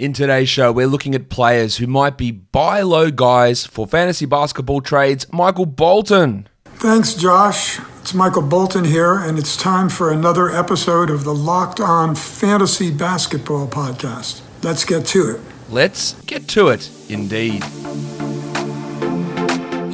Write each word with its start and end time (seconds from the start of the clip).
In 0.00 0.14
today's 0.14 0.48
show, 0.48 0.72
we're 0.72 0.86
looking 0.86 1.14
at 1.14 1.28
players 1.28 1.76
who 1.76 1.86
might 1.86 2.16
be 2.16 2.30
buy 2.30 2.80
low 2.80 3.10
guys 3.10 3.66
for 3.66 3.86
fantasy 3.86 4.24
basketball 4.24 4.80
trades. 4.80 5.30
Michael 5.30 5.66
Bolton. 5.66 6.48
Thanks, 6.64 7.12
Josh. 7.12 7.78
It's 8.00 8.14
Michael 8.14 8.40
Bolton 8.40 8.86
here, 8.86 9.16
and 9.16 9.38
it's 9.38 9.58
time 9.58 9.90
for 9.90 10.10
another 10.10 10.48
episode 10.48 11.10
of 11.10 11.24
the 11.24 11.34
Locked 11.34 11.80
On 11.80 12.14
Fantasy 12.14 12.90
Basketball 12.90 13.68
Podcast. 13.68 14.40
Let's 14.62 14.86
get 14.86 15.04
to 15.08 15.32
it. 15.32 15.40
Let's 15.68 16.14
get 16.22 16.48
to 16.48 16.68
it, 16.68 16.90
indeed. 17.10 17.62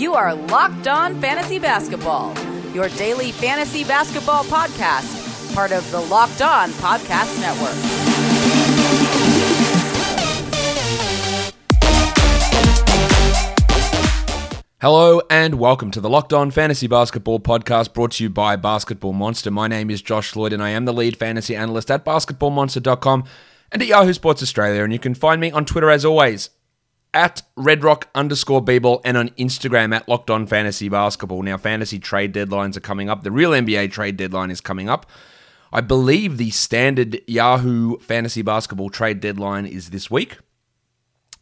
You 0.01 0.15
are 0.15 0.37
Locked 0.37 0.87
On 0.87 1.21
Fantasy 1.21 1.59
Basketball, 1.59 2.33
your 2.73 2.91
daily 2.91 3.33
fantasy 3.33 3.83
basketball 3.83 4.45
podcast, 4.45 5.53
part 5.53 5.73
of 5.73 5.91
the 5.91 6.01
Locked 6.03 6.43
On 6.43 6.71
Podcast 6.71 7.41
Network. 7.41 8.06
Hello 14.87 15.21
and 15.29 15.57
welcome 15.57 15.91
to 15.91 16.01
the 16.01 16.09
Locked 16.09 16.33
On 16.33 16.49
Fantasy 16.53 16.87
Basketball 16.87 17.41
Podcast 17.41 17.93
brought 17.93 18.13
to 18.13 18.23
you 18.23 18.31
by 18.31 18.55
Basketball 18.55 19.15
Monster. 19.15 19.51
My 19.51 19.67
name 19.67 19.91
is 19.91 20.01
Josh 20.01 20.37
Lloyd 20.37 20.53
and 20.53 20.63
I 20.63 20.71
am 20.71 20.85
the 20.85 20.93
lead 20.93 21.17
fantasy 21.17 21.57
analyst 21.57 21.91
at 21.91 22.05
basketballmonster.com 22.05 23.25
and 23.73 23.83
at 23.83 23.89
Yahoo 23.89 24.13
Sports 24.13 24.45
Australia. 24.45 24.85
And 24.85 24.93
you 24.93 25.01
can 25.01 25.17
find 25.17 25.41
me 25.41 25.51
on 25.51 25.65
Twitter 25.65 25.91
as 25.91 26.05
always 26.05 26.51
at 27.13 27.43
redrock 27.59 28.05
underscore 28.15 28.65
bball 28.65 29.01
and 29.05 29.17
on 29.17 29.31
Instagram 29.31 29.93
at 29.93 30.09
Locked 30.09 30.31
On 30.31 30.47
Fantasy 30.47 30.89
Basketball. 30.89 31.43
Now, 31.43 31.57
fantasy 31.57 31.99
trade 31.99 32.33
deadlines 32.33 32.77
are 32.77 32.81
coming 32.81 33.11
up. 33.11 33.25
The 33.25 33.33
real 33.33 33.51
NBA 33.51 33.91
trade 33.91 34.17
deadline 34.17 34.53
is 34.53 34.61
coming 34.61 34.89
up. 34.89 35.11
I 35.73 35.81
believe 35.81 36.39
the 36.39 36.51
standard 36.51 37.23
Yahoo 37.27 37.99
Fantasy 37.99 38.43
Basketball 38.43 38.91
trade 38.91 39.19
deadline 39.19 39.67
is 39.67 39.91
this 39.91 40.13
week. 40.13 40.39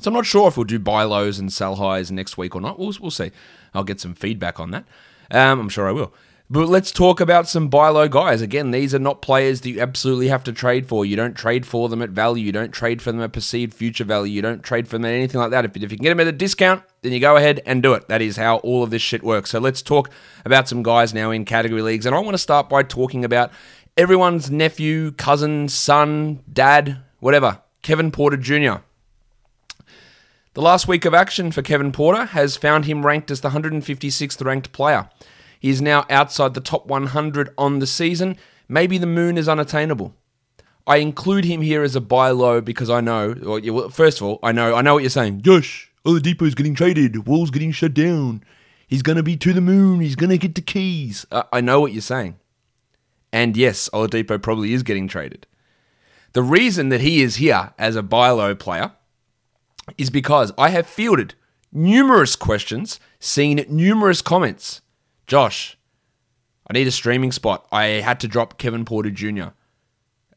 So 0.04 0.10
I'm 0.10 0.14
not 0.16 0.26
sure 0.26 0.48
if 0.48 0.58
we'll 0.58 0.64
do 0.64 0.78
buy 0.78 1.04
lows 1.04 1.38
and 1.38 1.50
sell 1.50 1.76
highs 1.76 2.12
next 2.12 2.36
week 2.36 2.54
or 2.54 2.60
not. 2.60 2.78
We'll, 2.78 2.92
we'll 3.00 3.10
see. 3.10 3.30
I'll 3.72 3.84
get 3.84 4.00
some 4.00 4.14
feedback 4.14 4.60
on 4.60 4.70
that. 4.72 4.84
Um, 5.30 5.58
I'm 5.58 5.70
sure 5.70 5.88
I 5.88 5.92
will. 5.92 6.12
But 6.50 6.68
let's 6.68 6.92
talk 6.92 7.20
about 7.20 7.48
some 7.48 7.68
buy 7.68 7.88
low 7.88 8.06
guys. 8.06 8.42
Again, 8.42 8.70
these 8.70 8.94
are 8.94 8.98
not 8.98 9.22
players 9.22 9.62
that 9.62 9.70
you 9.70 9.80
absolutely 9.80 10.28
have 10.28 10.44
to 10.44 10.52
trade 10.52 10.86
for. 10.86 11.06
You 11.06 11.16
don't 11.16 11.32
trade 11.32 11.64
for 11.64 11.88
them 11.88 12.02
at 12.02 12.10
value. 12.10 12.44
You 12.44 12.52
don't 12.52 12.70
trade 12.70 13.00
for 13.00 13.12
them 13.12 13.22
at 13.22 13.32
perceived 13.32 13.72
future 13.72 14.04
value. 14.04 14.34
You 14.34 14.42
don't 14.42 14.62
trade 14.62 14.88
for 14.88 14.98
them 14.98 15.06
at 15.06 15.14
anything 15.14 15.40
like 15.40 15.52
that. 15.52 15.64
If, 15.64 15.74
if 15.74 15.90
you 15.90 15.96
can 15.96 16.02
get 16.02 16.10
them 16.10 16.20
at 16.20 16.26
a 16.26 16.32
discount, 16.32 16.82
then 17.00 17.12
you 17.12 17.18
go 17.18 17.36
ahead 17.36 17.62
and 17.64 17.82
do 17.82 17.94
it. 17.94 18.06
That 18.08 18.20
is 18.20 18.36
how 18.36 18.56
all 18.56 18.82
of 18.82 18.90
this 18.90 19.00
shit 19.00 19.22
works. 19.22 19.48
So 19.52 19.58
let's 19.58 19.80
talk 19.80 20.10
about 20.44 20.68
some 20.68 20.82
guys 20.82 21.14
now 21.14 21.30
in 21.30 21.46
category 21.46 21.80
leagues. 21.80 22.04
And 22.04 22.14
I 22.14 22.18
want 22.18 22.34
to 22.34 22.38
start 22.38 22.68
by 22.68 22.82
talking 22.82 23.24
about 23.24 23.52
everyone's 23.96 24.50
nephew, 24.50 25.12
cousin, 25.12 25.70
son, 25.70 26.40
dad, 26.52 26.98
whatever, 27.20 27.62
Kevin 27.80 28.10
Porter 28.10 28.36
Jr. 28.36 28.82
The 30.54 30.62
last 30.62 30.86
week 30.86 31.04
of 31.04 31.14
action 31.14 31.50
for 31.50 31.62
Kevin 31.62 31.90
Porter 31.90 32.26
has 32.26 32.56
found 32.56 32.84
him 32.84 33.04
ranked 33.04 33.28
as 33.32 33.40
the 33.40 33.50
156th 33.50 34.44
ranked 34.44 34.70
player. 34.70 35.10
He 35.58 35.68
is 35.68 35.82
now 35.82 36.06
outside 36.08 36.54
the 36.54 36.60
top 36.60 36.86
100 36.86 37.52
on 37.58 37.80
the 37.80 37.88
season. 37.88 38.36
Maybe 38.68 38.96
the 38.96 39.06
moon 39.06 39.36
is 39.36 39.48
unattainable. 39.48 40.14
I 40.86 40.98
include 40.98 41.44
him 41.44 41.60
here 41.60 41.82
as 41.82 41.96
a 41.96 42.00
buy 42.00 42.30
low 42.30 42.60
because 42.60 42.88
I 42.88 43.00
know. 43.00 43.34
Well, 43.42 43.88
first 43.88 44.20
of 44.20 44.28
all, 44.28 44.38
I 44.44 44.52
know. 44.52 44.76
I 44.76 44.82
know 44.82 44.94
what 44.94 45.02
you're 45.02 45.10
saying. 45.10 45.42
Josh, 45.42 45.90
Oladipo's 46.06 46.54
getting 46.54 46.76
traded. 46.76 47.26
Wall's 47.26 47.50
getting 47.50 47.72
shut 47.72 47.92
down. 47.92 48.44
He's 48.86 49.02
to 49.02 49.22
be 49.24 49.36
to 49.36 49.52
the 49.52 49.60
moon. 49.60 49.98
He's 49.98 50.14
to 50.14 50.38
get 50.38 50.54
the 50.54 50.60
keys. 50.60 51.26
Uh, 51.32 51.42
I 51.52 51.62
know 51.62 51.80
what 51.80 51.92
you're 51.92 52.00
saying. 52.00 52.36
And 53.32 53.56
yes, 53.56 53.88
Oladipo 53.92 54.40
probably 54.40 54.72
is 54.72 54.84
getting 54.84 55.08
traded. 55.08 55.48
The 56.32 56.44
reason 56.44 56.90
that 56.90 57.00
he 57.00 57.22
is 57.22 57.36
here 57.36 57.72
as 57.76 57.96
a 57.96 58.04
buy 58.04 58.30
low 58.30 58.54
player 58.54 58.92
is 59.98 60.10
because 60.10 60.52
I 60.56 60.70
have 60.70 60.86
fielded 60.86 61.34
numerous 61.72 62.36
questions, 62.36 63.00
seen 63.18 63.64
numerous 63.68 64.22
comments. 64.22 64.80
Josh, 65.26 65.76
I 66.68 66.72
need 66.72 66.86
a 66.86 66.92
streaming 66.92 67.32
spot. 67.32 67.66
I 67.70 67.84
had 67.84 68.20
to 68.20 68.28
drop 68.28 68.58
Kevin 68.58 68.84
Porter 68.84 69.10
Jr. 69.10 69.48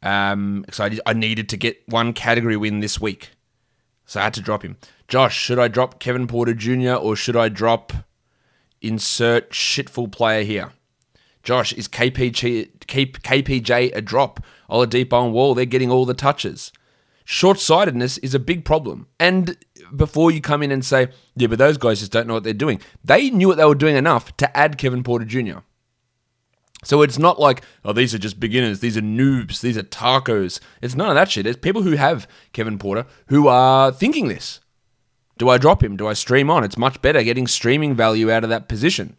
Um, 0.01 0.65
so 0.71 0.85
I, 0.85 0.97
I 1.05 1.13
needed 1.13 1.49
to 1.49 1.57
get 1.57 1.87
one 1.87 2.13
category 2.13 2.57
win 2.57 2.79
this 2.79 2.99
week. 2.99 3.31
So 4.05 4.19
I 4.19 4.23
had 4.23 4.33
to 4.35 4.41
drop 4.41 4.63
him. 4.63 4.77
Josh, 5.07 5.37
should 5.37 5.59
I 5.59 5.67
drop 5.67 5.99
Kevin 5.99 6.27
Porter 6.27 6.53
Jr. 6.53 6.93
or 6.93 7.15
should 7.15 7.35
I 7.35 7.49
drop 7.49 7.93
insert 8.81 9.51
shitful 9.51 10.11
player 10.11 10.43
here? 10.43 10.71
Josh, 11.43 11.71
is 11.73 11.87
KPG, 11.87 12.77
KPJ 12.79 13.95
a 13.95 14.01
drop? 14.01 14.43
Oladipo 14.69 15.25
and 15.25 15.33
Wall, 15.33 15.55
they're 15.55 15.65
getting 15.65 15.89
all 15.89 16.05
the 16.05 16.13
touches 16.13 16.73
short 17.29 17.59
sightedness 17.59 18.17
is 18.19 18.33
a 18.33 18.39
big 18.39 18.63
problem. 18.63 19.05
And 19.19 19.57
before 19.93 20.31
you 20.31 20.39
come 20.39 20.63
in 20.63 20.71
and 20.71 20.83
say, 20.83 21.09
yeah, 21.35 21.47
but 21.47 21.59
those 21.59 21.77
guys 21.77 21.99
just 21.99 22.11
don't 22.13 22.25
know 22.25 22.35
what 22.35 22.45
they're 22.45 22.53
doing, 22.53 22.79
they 23.03 23.29
knew 23.29 23.49
what 23.49 23.57
they 23.57 23.65
were 23.65 23.75
doing 23.75 23.97
enough 23.97 24.35
to 24.37 24.57
add 24.57 24.77
Kevin 24.77 25.03
Porter 25.03 25.25
Jr. 25.25 25.57
So 26.85 27.01
it's 27.01 27.19
not 27.19 27.37
like, 27.37 27.63
oh, 27.83 27.91
these 27.91 28.15
are 28.15 28.17
just 28.17 28.39
beginners, 28.39 28.79
these 28.79 28.95
are 28.95 29.01
noobs, 29.01 29.59
these 29.59 29.77
are 29.77 29.83
tacos. 29.83 30.61
It's 30.81 30.95
none 30.95 31.09
of 31.09 31.15
that 31.15 31.29
shit. 31.29 31.45
It's 31.45 31.59
people 31.59 31.81
who 31.81 31.97
have 31.97 32.29
Kevin 32.53 32.79
Porter 32.79 33.05
who 33.27 33.49
are 33.49 33.91
thinking 33.91 34.29
this. 34.29 34.61
Do 35.37 35.49
I 35.49 35.57
drop 35.57 35.83
him? 35.83 35.97
Do 35.97 36.07
I 36.07 36.13
stream 36.13 36.49
on? 36.49 36.63
It's 36.63 36.77
much 36.77 37.01
better 37.01 37.21
getting 37.23 37.45
streaming 37.45 37.93
value 37.93 38.31
out 38.31 38.45
of 38.45 38.49
that 38.51 38.69
position. 38.69 39.17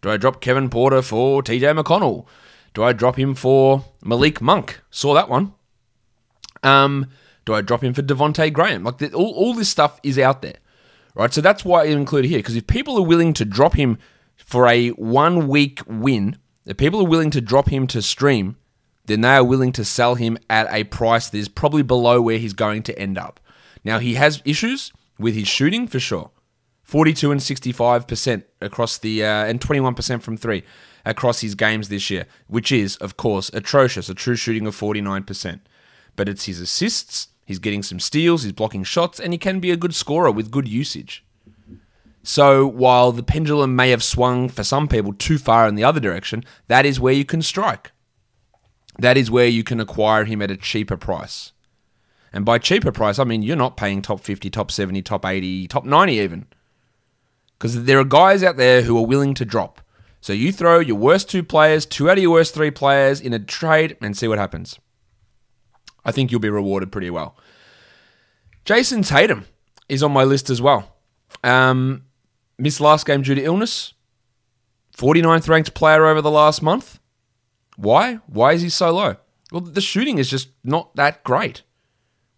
Do 0.00 0.10
I 0.10 0.16
drop 0.16 0.40
Kevin 0.40 0.70
Porter 0.70 1.02
for 1.02 1.42
TJ 1.42 1.78
McConnell? 1.78 2.24
Do 2.72 2.82
I 2.82 2.94
drop 2.94 3.18
him 3.18 3.34
for 3.34 3.84
Malik 4.02 4.40
Monk? 4.40 4.80
Saw 4.90 5.12
that 5.12 5.28
one. 5.28 5.52
Um, 6.62 7.10
do 7.50 7.56
I 7.56 7.62
drop 7.62 7.82
him 7.82 7.92
for 7.92 8.02
Devonte 8.02 8.52
Graham? 8.52 8.84
Like 8.84 8.98
the, 8.98 9.12
all, 9.12 9.32
all 9.32 9.54
this 9.54 9.68
stuff 9.68 9.98
is 10.04 10.20
out 10.20 10.40
there, 10.40 10.58
right? 11.16 11.34
So 11.34 11.40
that's 11.40 11.64
why 11.64 11.82
I 11.82 11.86
include 11.86 12.26
here 12.26 12.38
because 12.38 12.54
if 12.54 12.68
people 12.68 12.96
are 12.96 13.06
willing 13.06 13.32
to 13.34 13.44
drop 13.44 13.74
him 13.74 13.98
for 14.36 14.68
a 14.68 14.90
one 14.90 15.48
week 15.48 15.80
win, 15.88 16.38
if 16.64 16.76
people 16.76 17.00
are 17.00 17.08
willing 17.08 17.32
to 17.32 17.40
drop 17.40 17.68
him 17.68 17.88
to 17.88 18.02
stream, 18.02 18.56
then 19.06 19.22
they 19.22 19.34
are 19.34 19.42
willing 19.42 19.72
to 19.72 19.84
sell 19.84 20.14
him 20.14 20.38
at 20.48 20.72
a 20.72 20.84
price 20.84 21.28
that 21.28 21.38
is 21.38 21.48
probably 21.48 21.82
below 21.82 22.22
where 22.22 22.38
he's 22.38 22.52
going 22.52 22.84
to 22.84 22.96
end 22.96 23.18
up. 23.18 23.40
Now 23.82 23.98
he 23.98 24.14
has 24.14 24.40
issues 24.44 24.92
with 25.18 25.34
his 25.34 25.48
shooting 25.48 25.88
for 25.88 25.98
sure. 25.98 26.30
42 26.84 27.32
and 27.32 27.40
65% 27.40 28.44
across 28.60 28.98
the 28.98 29.24
uh, 29.24 29.44
and 29.44 29.60
21% 29.60 30.22
from 30.22 30.36
3 30.36 30.62
across 31.04 31.40
his 31.40 31.56
games 31.56 31.88
this 31.88 32.10
year, 32.10 32.26
which 32.46 32.70
is 32.70 32.94
of 32.96 33.16
course 33.16 33.50
atrocious, 33.52 34.08
a 34.08 34.14
true 34.14 34.36
shooting 34.36 34.68
of 34.68 34.76
49%. 34.76 35.60
But 36.14 36.28
it's 36.28 36.44
his 36.44 36.60
assists, 36.60 37.29
He's 37.50 37.58
getting 37.58 37.82
some 37.82 37.98
steals, 37.98 38.44
he's 38.44 38.52
blocking 38.52 38.84
shots, 38.84 39.18
and 39.18 39.32
he 39.32 39.36
can 39.36 39.58
be 39.58 39.72
a 39.72 39.76
good 39.76 39.92
scorer 39.92 40.30
with 40.30 40.52
good 40.52 40.68
usage. 40.68 41.24
So 42.22 42.64
while 42.64 43.10
the 43.10 43.24
pendulum 43.24 43.74
may 43.74 43.90
have 43.90 44.04
swung 44.04 44.48
for 44.48 44.62
some 44.62 44.86
people 44.86 45.12
too 45.12 45.36
far 45.36 45.66
in 45.66 45.74
the 45.74 45.82
other 45.82 45.98
direction, 45.98 46.44
that 46.68 46.86
is 46.86 47.00
where 47.00 47.12
you 47.12 47.24
can 47.24 47.42
strike. 47.42 47.90
That 49.00 49.16
is 49.16 49.32
where 49.32 49.48
you 49.48 49.64
can 49.64 49.80
acquire 49.80 50.26
him 50.26 50.40
at 50.42 50.52
a 50.52 50.56
cheaper 50.56 50.96
price. 50.96 51.50
And 52.32 52.44
by 52.44 52.58
cheaper 52.58 52.92
price, 52.92 53.18
I 53.18 53.24
mean 53.24 53.42
you're 53.42 53.56
not 53.56 53.76
paying 53.76 54.00
top 54.00 54.20
50, 54.20 54.48
top 54.48 54.70
70, 54.70 55.02
top 55.02 55.26
80, 55.26 55.66
top 55.66 55.84
90 55.84 56.12
even. 56.12 56.46
Because 57.58 57.82
there 57.82 57.98
are 57.98 58.04
guys 58.04 58.44
out 58.44 58.58
there 58.58 58.82
who 58.82 58.96
are 58.96 59.04
willing 59.04 59.34
to 59.34 59.44
drop. 59.44 59.80
So 60.20 60.32
you 60.32 60.52
throw 60.52 60.78
your 60.78 60.98
worst 60.98 61.28
two 61.28 61.42
players, 61.42 61.84
two 61.84 62.08
out 62.08 62.16
of 62.16 62.22
your 62.22 62.30
worst 62.30 62.54
three 62.54 62.70
players 62.70 63.20
in 63.20 63.32
a 63.32 63.40
trade 63.40 63.96
and 64.00 64.16
see 64.16 64.28
what 64.28 64.38
happens. 64.38 64.78
I 66.04 66.12
think 66.12 66.30
you'll 66.30 66.40
be 66.40 66.50
rewarded 66.50 66.92
pretty 66.92 67.10
well. 67.10 67.36
Jayson 68.64 69.02
Tatum 69.02 69.46
is 69.88 70.02
on 70.02 70.12
my 70.12 70.24
list 70.24 70.50
as 70.50 70.62
well. 70.62 70.96
Um, 71.42 72.04
missed 72.58 72.80
last 72.80 73.06
game 73.06 73.22
due 73.22 73.34
to 73.34 73.42
illness. 73.42 73.94
49th 74.96 75.48
ranked 75.48 75.74
player 75.74 76.06
over 76.06 76.20
the 76.20 76.30
last 76.30 76.62
month. 76.62 76.98
Why? 77.76 78.16
Why 78.26 78.52
is 78.52 78.62
he 78.62 78.68
so 78.68 78.92
low? 78.92 79.16
Well, 79.50 79.62
the 79.62 79.80
shooting 79.80 80.18
is 80.18 80.28
just 80.28 80.50
not 80.62 80.94
that 80.96 81.24
great. 81.24 81.62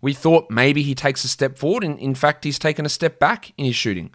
We 0.00 0.12
thought 0.12 0.50
maybe 0.50 0.82
he 0.82 0.94
takes 0.94 1.24
a 1.24 1.28
step 1.28 1.58
forward, 1.58 1.84
and 1.84 1.98
in 1.98 2.14
fact, 2.14 2.44
he's 2.44 2.58
taken 2.58 2.86
a 2.86 2.88
step 2.88 3.18
back 3.18 3.52
in 3.56 3.64
his 3.64 3.76
shooting. 3.76 4.12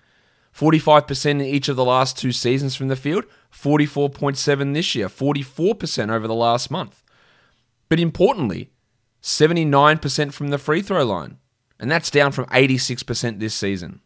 45% 0.53 1.25
in 1.25 1.41
each 1.41 1.69
of 1.69 1.75
the 1.75 1.85
last 1.85 2.17
two 2.17 2.31
seasons 2.31 2.75
from 2.75 2.87
the 2.87 2.95
field, 2.95 3.25
44.7 3.53 4.73
this 4.73 4.95
year, 4.95 5.07
44% 5.07 6.09
over 6.09 6.27
the 6.27 6.33
last 6.33 6.71
month. 6.71 7.03
But 7.89 7.99
importantly, 7.99 8.71
79% 9.21 10.33
from 10.33 10.49
the 10.49 10.57
free 10.57 10.81
throw 10.81 11.03
line. 11.03 11.37
And 11.79 11.91
that's 11.91 12.09
down 12.09 12.31
from 12.31 12.45
86% 12.45 13.39
this 13.39 13.53
season. 13.53 14.01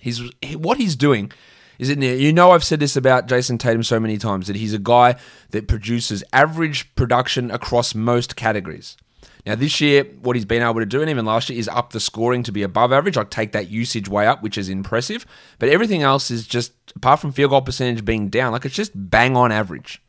He's 0.00 0.22
what 0.54 0.78
he's 0.78 0.94
doing 0.94 1.32
is 1.78 1.90
it 1.90 1.98
you 1.98 2.32
know 2.32 2.52
I've 2.52 2.64
said 2.64 2.80
this 2.80 2.96
about 2.96 3.26
Jayson 3.26 3.58
Tatum 3.58 3.82
so 3.82 4.00
many 4.00 4.18
times 4.18 4.46
that 4.46 4.56
he's 4.56 4.74
a 4.74 4.78
guy 4.78 5.16
that 5.50 5.68
produces 5.68 6.24
average 6.32 6.94
production 6.94 7.50
across 7.50 7.94
most 7.94 8.36
categories. 8.36 8.96
Now 9.44 9.54
this 9.54 9.80
year, 9.80 10.04
what 10.22 10.34
he's 10.34 10.44
been 10.44 10.62
able 10.62 10.80
to 10.80 10.86
do, 10.86 11.00
and 11.00 11.10
even 11.10 11.24
last 11.24 11.48
year, 11.48 11.58
is 11.58 11.68
up 11.68 11.92
the 11.92 12.00
scoring 12.00 12.42
to 12.44 12.52
be 12.52 12.62
above 12.62 12.92
average. 12.92 13.16
I 13.16 13.24
take 13.24 13.52
that 13.52 13.70
usage 13.70 14.08
way 14.08 14.26
up, 14.26 14.42
which 14.42 14.58
is 14.58 14.68
impressive. 14.68 15.24
But 15.58 15.68
everything 15.68 16.02
else 16.02 16.30
is 16.30 16.46
just 16.46 16.72
apart 16.96 17.20
from 17.20 17.32
field 17.32 17.50
goal 17.50 17.62
percentage 17.62 18.04
being 18.04 18.28
down, 18.28 18.52
like 18.52 18.64
it's 18.64 18.74
just 18.74 18.92
bang 18.94 19.36
on 19.36 19.52
average. 19.52 20.02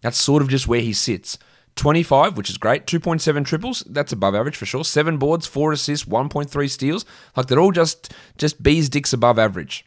That's 0.00 0.18
sort 0.18 0.42
of 0.42 0.48
just 0.48 0.66
where 0.66 0.80
he 0.80 0.92
sits. 0.92 1.38
25, 1.80 2.36
which 2.36 2.50
is 2.50 2.58
great. 2.58 2.86
2.7 2.86 3.44
triples, 3.44 3.82
that's 3.88 4.12
above 4.12 4.34
average 4.34 4.56
for 4.56 4.66
sure. 4.66 4.84
Seven 4.84 5.16
boards, 5.16 5.46
four 5.46 5.72
assists, 5.72 6.06
1.3 6.06 6.70
steals. 6.70 7.06
Like 7.34 7.46
they're 7.46 7.58
all 7.58 7.72
just 7.72 8.12
just 8.36 8.62
bees 8.62 8.90
dicks 8.90 9.14
above 9.14 9.38
average. 9.38 9.86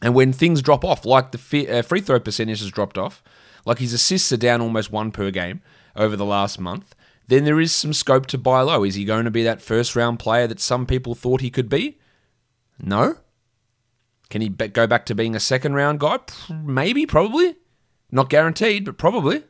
And 0.00 0.14
when 0.14 0.32
things 0.32 0.62
drop 0.62 0.84
off, 0.84 1.04
like 1.04 1.32
the 1.32 1.68
uh, 1.68 1.82
free 1.82 2.00
throw 2.00 2.20
percentage 2.20 2.60
has 2.60 2.70
dropped 2.70 2.96
off, 2.96 3.24
like 3.66 3.80
his 3.80 3.92
assists 3.92 4.30
are 4.32 4.36
down 4.36 4.60
almost 4.60 4.92
one 4.92 5.10
per 5.10 5.32
game 5.32 5.62
over 5.96 6.14
the 6.14 6.24
last 6.24 6.60
month, 6.60 6.94
then 7.26 7.44
there 7.44 7.60
is 7.60 7.74
some 7.74 7.92
scope 7.92 8.26
to 8.26 8.38
buy 8.38 8.60
low. 8.60 8.84
Is 8.84 8.94
he 8.94 9.04
going 9.04 9.24
to 9.24 9.30
be 9.32 9.42
that 9.42 9.62
first 9.62 9.96
round 9.96 10.20
player 10.20 10.46
that 10.46 10.60
some 10.60 10.86
people 10.86 11.16
thought 11.16 11.40
he 11.40 11.50
could 11.50 11.68
be? 11.68 11.98
No. 12.78 13.16
Can 14.30 14.42
he 14.42 14.48
go 14.48 14.86
back 14.86 15.06
to 15.06 15.14
being 15.14 15.34
a 15.34 15.40
second 15.40 15.74
round 15.74 15.98
guy? 15.98 16.18
Maybe, 16.50 17.04
probably. 17.04 17.56
Not 18.12 18.30
guaranteed, 18.30 18.84
but 18.84 18.96
probably. 18.96 19.42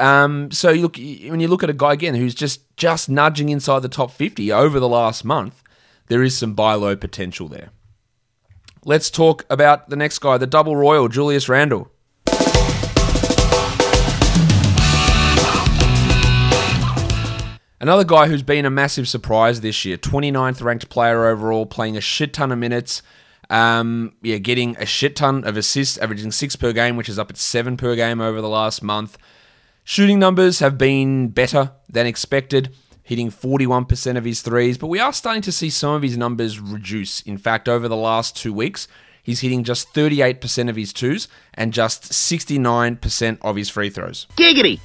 Um, 0.00 0.50
so 0.50 0.70
you 0.70 0.80
look 0.80 0.96
when 0.96 1.40
you 1.40 1.48
look 1.48 1.62
at 1.62 1.68
a 1.68 1.74
guy 1.74 1.92
again 1.92 2.14
who's 2.14 2.34
just 2.34 2.74
just 2.78 3.10
nudging 3.10 3.50
inside 3.50 3.80
the 3.80 3.88
top 3.88 4.10
50 4.10 4.50
over 4.50 4.80
the 4.80 4.88
last 4.88 5.26
month, 5.26 5.62
there 6.06 6.22
is 6.22 6.36
some 6.36 6.54
buy 6.54 6.72
low 6.72 6.96
potential 6.96 7.48
there. 7.48 7.68
Let's 8.82 9.10
talk 9.10 9.44
about 9.50 9.90
the 9.90 9.96
next 9.96 10.18
guy, 10.20 10.38
the 10.38 10.46
double 10.46 10.74
royal, 10.74 11.08
Julius 11.08 11.50
Randle. 11.50 11.90
Another 17.82 18.04
guy 18.04 18.28
who's 18.28 18.42
been 18.42 18.64
a 18.64 18.70
massive 18.70 19.06
surprise 19.06 19.60
this 19.60 19.84
year, 19.84 19.98
29th 19.98 20.62
ranked 20.62 20.88
player 20.88 21.26
overall, 21.26 21.66
playing 21.66 21.96
a 21.96 22.00
shit 22.00 22.32
ton 22.32 22.52
of 22.52 22.58
minutes. 22.58 23.02
Um, 23.50 24.14
yeah, 24.22 24.38
getting 24.38 24.76
a 24.78 24.86
shit 24.86 25.16
ton 25.16 25.44
of 25.44 25.58
assists, 25.58 25.98
averaging 25.98 26.30
six 26.30 26.56
per 26.56 26.72
game, 26.72 26.96
which 26.96 27.08
is 27.08 27.18
up 27.18 27.30
at 27.30 27.36
seven 27.36 27.76
per 27.76 27.96
game 27.96 28.20
over 28.20 28.40
the 28.40 28.48
last 28.48 28.82
month. 28.82 29.18
Shooting 29.84 30.18
numbers 30.18 30.60
have 30.60 30.78
been 30.78 31.28
better 31.28 31.72
than 31.88 32.06
expected, 32.06 32.74
hitting 33.02 33.30
41% 33.30 34.16
of 34.16 34.24
his 34.24 34.42
threes, 34.42 34.78
but 34.78 34.86
we 34.86 35.00
are 35.00 35.12
starting 35.12 35.42
to 35.42 35.52
see 35.52 35.70
some 35.70 35.94
of 35.94 36.02
his 36.02 36.16
numbers 36.16 36.60
reduce. 36.60 37.22
In 37.22 37.38
fact, 37.38 37.68
over 37.68 37.88
the 37.88 37.96
last 37.96 38.36
two 38.36 38.52
weeks, 38.52 38.86
he's 39.22 39.40
hitting 39.40 39.64
just 39.64 39.92
38% 39.94 40.68
of 40.68 40.76
his 40.76 40.92
twos 40.92 41.28
and 41.54 41.72
just 41.72 42.04
69% 42.12 43.38
of 43.42 43.56
his 43.56 43.68
free 43.68 43.90
throws. 43.90 44.26
Giggity! 44.36 44.80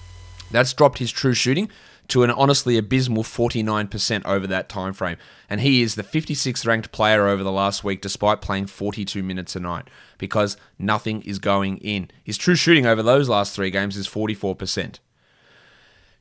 That's 0.52 0.74
dropped 0.74 1.00
his 1.00 1.12
true 1.12 1.34
shooting 1.34 1.70
to 2.08 2.24
an 2.24 2.32
honestly 2.32 2.78
abysmal 2.78 3.24
49% 3.24 4.26
over 4.26 4.48
that 4.48 4.70
time 4.70 4.94
frame. 4.94 5.18
And 5.50 5.62
he 5.62 5.82
is 5.82 5.96
the 5.96 6.04
56th 6.04 6.66
ranked 6.66 6.92
player 6.92 7.28
over 7.28 7.44
the 7.44 7.52
last 7.52 7.84
week 7.84 8.02
despite 8.02 8.42
playing 8.42 8.68
42 8.68 9.24
minutes 9.24 9.56
a 9.56 9.60
night 9.60 9.90
because 10.18 10.58
nothing 10.78 11.22
is 11.22 11.40
going 11.40 11.78
in. 11.78 12.10
His 12.24 12.38
true 12.38 12.56
shooting 12.56 12.86
over 12.86 13.02
those 13.02 13.30
last 13.30 13.56
3 13.56 13.72
games 13.72 13.98
is 13.98 14.08
44%. 14.08 15.00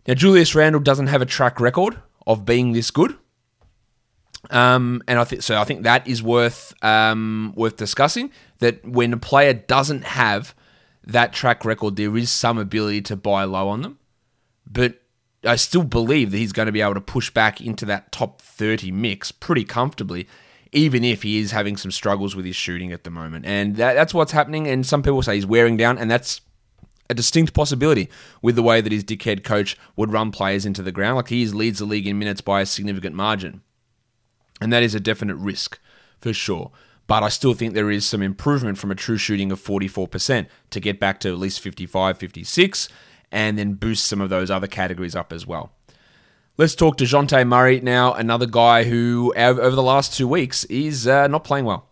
Now 0.06 0.14
Julius 0.14 0.54
Randle 0.54 0.80
doesn't 0.80 1.06
have 1.08 1.22
a 1.22 1.26
track 1.26 1.60
record 1.60 1.98
of 2.26 2.44
being 2.44 2.72
this 2.72 2.90
good. 2.90 3.16
Um, 4.50 5.02
and 5.08 5.18
I 5.18 5.24
think 5.24 5.42
so. 5.42 5.56
I 5.56 5.64
think 5.64 5.84
that 5.84 6.06
is 6.06 6.22
worth 6.22 6.74
um, 6.82 7.54
worth 7.56 7.76
discussing. 7.76 8.30
That 8.58 8.86
when 8.86 9.12
a 9.12 9.16
player 9.16 9.54
doesn't 9.54 10.04
have 10.04 10.54
that 11.06 11.32
track 11.32 11.64
record, 11.64 11.96
there 11.96 12.14
is 12.16 12.30
some 12.30 12.58
ability 12.58 13.02
to 13.02 13.16
buy 13.16 13.44
low 13.44 13.68
on 13.68 13.82
them. 13.82 13.98
But 14.70 15.00
I 15.46 15.56
still 15.56 15.84
believe 15.84 16.30
that 16.30 16.38
he's 16.38 16.52
going 16.52 16.66
to 16.66 16.72
be 16.72 16.80
able 16.80 16.94
to 16.94 17.00
push 17.00 17.30
back 17.30 17.60
into 17.60 17.84
that 17.86 18.12
top 18.12 18.40
30 18.40 18.90
mix 18.90 19.32
pretty 19.32 19.64
comfortably, 19.64 20.26
even 20.72 21.04
if 21.04 21.22
he 21.22 21.38
is 21.38 21.52
having 21.52 21.76
some 21.76 21.90
struggles 21.90 22.34
with 22.34 22.44
his 22.44 22.56
shooting 22.56 22.92
at 22.92 23.04
the 23.04 23.10
moment. 23.10 23.46
And 23.46 23.76
that, 23.76 23.94
that's 23.94 24.14
what's 24.14 24.32
happening. 24.32 24.66
And 24.66 24.86
some 24.86 25.02
people 25.02 25.22
say 25.22 25.34
he's 25.34 25.46
wearing 25.46 25.76
down, 25.76 25.98
and 25.98 26.10
that's 26.10 26.40
a 27.10 27.14
distinct 27.14 27.52
possibility 27.52 28.08
with 28.42 28.56
the 28.56 28.62
way 28.62 28.80
that 28.80 28.92
his 28.92 29.04
dickhead 29.04 29.44
coach 29.44 29.76
would 29.96 30.12
run 30.12 30.30
players 30.30 30.64
into 30.64 30.82
the 30.82 30.92
ground. 30.92 31.16
Like 31.16 31.28
he 31.28 31.46
leads 31.46 31.78
the 31.78 31.84
league 31.84 32.06
in 32.06 32.18
minutes 32.18 32.40
by 32.40 32.62
a 32.62 32.66
significant 32.66 33.14
margin. 33.14 33.62
And 34.60 34.72
that 34.72 34.82
is 34.82 34.94
a 34.94 35.00
definite 35.00 35.36
risk 35.36 35.78
for 36.18 36.32
sure. 36.32 36.70
But 37.06 37.22
I 37.22 37.28
still 37.28 37.52
think 37.52 37.74
there 37.74 37.90
is 37.90 38.06
some 38.06 38.22
improvement 38.22 38.78
from 38.78 38.90
a 38.90 38.94
true 38.94 39.18
shooting 39.18 39.52
of 39.52 39.62
44% 39.62 40.46
to 40.70 40.80
get 40.80 40.98
back 40.98 41.20
to 41.20 41.28
at 41.28 41.38
least 41.38 41.60
55, 41.60 42.16
56 42.16 42.88
and 43.34 43.58
then 43.58 43.74
boost 43.74 44.06
some 44.06 44.20
of 44.20 44.30
those 44.30 44.48
other 44.48 44.68
categories 44.68 45.16
up 45.16 45.32
as 45.32 45.44
well. 45.44 45.72
Let's 46.56 46.76
talk 46.76 46.96
to 46.98 47.04
Dejounte 47.04 47.44
Murray 47.48 47.80
now, 47.80 48.14
another 48.14 48.46
guy 48.46 48.84
who, 48.84 49.34
over 49.36 49.70
the 49.72 49.82
last 49.82 50.16
two 50.16 50.28
weeks, 50.28 50.62
is 50.66 51.08
uh, 51.08 51.26
not 51.26 51.42
playing 51.42 51.64
well. 51.64 51.88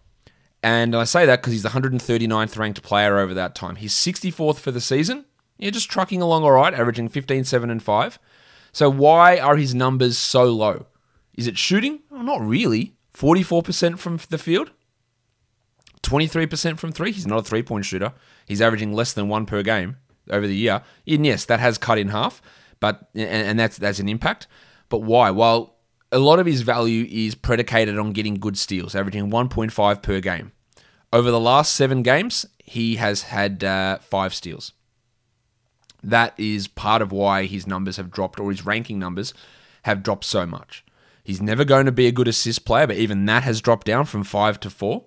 And 0.63 0.95
I 0.95 1.03
say 1.03 1.27
that 1.27 1.41
because 1.41 1.53
he's 1.53 1.65
the 1.65 1.71
139th 1.71 2.57
ranked 2.57 2.85
player 2.85 3.19
over 3.19 3.35
that 3.35 3.57
time. 3.57 3.75
He's 3.75 3.93
64th 3.93 4.61
for 4.61 4.71
the 4.71 4.81
season. 4.81 5.25
Yeah, 5.59 5.71
just 5.71 5.91
trucking 5.91 6.23
along 6.23 6.45
all 6.45 6.53
right, 6.53 6.73
averaging 6.73 7.09
15, 7.09 7.43
7, 7.43 7.71
and 7.71 7.83
5. 7.83 8.19
So 8.71 8.89
why 8.89 9.39
are 9.39 9.57
his 9.57 9.75
numbers 9.75 10.17
so 10.17 10.45
low? 10.45 10.87
Is 11.35 11.49
it 11.49 11.59
shooting? 11.59 12.03
Well, 12.09 12.23
not 12.23 12.41
really. 12.41 12.95
44% 13.13 13.99
from 13.99 14.21
the 14.31 14.39
field, 14.39 14.71
23% 16.03 16.79
from 16.79 16.93
three. 16.93 17.11
He's 17.13 17.27
not 17.27 17.41
a 17.41 17.43
three 17.43 17.63
point 17.63 17.85
shooter. 17.85 18.13
He's 18.47 18.63
averaging 18.63 18.93
less 18.93 19.13
than 19.13 19.29
one 19.29 19.45
per 19.45 19.63
game 19.63 19.97
over 20.31 20.47
the 20.47 20.57
year. 20.57 20.83
And 21.07 21.27
yes, 21.27 21.45
that 21.47 21.61
has 21.61 21.79
cut 21.79 21.99
in 21.99 22.09
half, 22.09 22.43
but 22.81 23.09
and, 23.15 23.59
that's 23.59 23.79
that's 23.79 23.99
an 23.99 24.09
impact. 24.09 24.47
But 24.89 24.99
why? 24.99 25.31
Well, 25.31 25.77
a 26.11 26.19
lot 26.19 26.39
of 26.39 26.47
his 26.47 26.63
value 26.63 27.07
is 27.11 27.35
predicated 27.35 27.99
on 27.99 28.13
getting 28.13 28.35
good 28.35 28.59
steals, 28.59 28.95
averaging 28.95 29.31
1.5 29.31 30.03
per 30.03 30.21
game. 30.21 30.53
Over 31.13 31.31
the 31.31 31.41
last 31.41 31.75
seven 31.75 32.03
games, 32.03 32.47
he 32.59 32.97
has 32.97 33.23
had 33.23 33.65
uh, 33.65 33.99
five 33.99 34.35
steals. 34.35 34.73
That 36.03 36.35
is 36.39 36.69
part 36.69 37.01
of 37.01 37.13
why 37.13 37.45
his 37.45 37.67
numbers 37.67 37.97
have 37.97 38.11
dropped, 38.11 38.41
or 38.41 38.51
his 38.51 38.67
ranking 38.67 38.99
numbers 38.99 39.33
have 39.85 40.03
dropped 40.03 40.25
so 40.25 40.47
much. 40.47 40.85
He's 41.23 41.41
never 41.41 41.65
going 41.65 41.87
to 41.87 41.93
be 41.93 42.07
a 42.07 42.13
good 42.13 42.29
assist 42.29 42.65
player, 42.65 42.87
but 42.87 42.97
even 42.97 43.25
that 43.27 43.45
has 43.45 43.61
dropped 43.61 43.87
down 43.87 44.07
from 44.07 44.25
five 44.25 44.59
to 44.61 44.71
four. 44.71 45.05